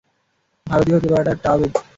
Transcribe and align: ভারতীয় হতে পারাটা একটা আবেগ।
ভারতীয় 0.67 0.95
হতে 0.97 1.07
পারাটা 1.11 1.31
একটা 1.33 1.47
আবেগ। 1.53 1.71